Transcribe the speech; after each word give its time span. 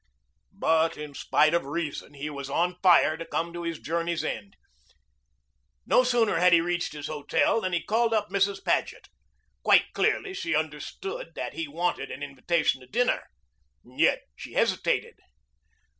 But 0.57 0.97
in 0.97 1.13
spite 1.13 1.53
of 1.53 1.63
reason 1.63 2.15
he 2.15 2.27
was 2.31 2.49
on 2.49 2.79
fire 2.81 3.17
to 3.17 3.23
come 3.23 3.53
to 3.53 3.61
his 3.61 3.77
journey's 3.77 4.23
end. 4.23 4.55
No 5.85 6.03
sooner 6.03 6.39
had 6.39 6.53
he 6.53 6.59
reached 6.59 6.93
his 6.93 7.05
hotel 7.05 7.61
than 7.61 7.71
he 7.71 7.83
called 7.83 8.11
up 8.11 8.31
Mrs. 8.31 8.65
Paget. 8.65 9.09
Quite 9.61 9.93
clearly 9.93 10.33
she 10.33 10.55
understood 10.55 11.33
that 11.35 11.53
he 11.53 11.67
wanted 11.67 12.09
an 12.09 12.23
invitation 12.23 12.81
to 12.81 12.87
dinner. 12.87 13.25
Yet 13.85 14.23
she 14.35 14.53
hesitated. 14.53 15.19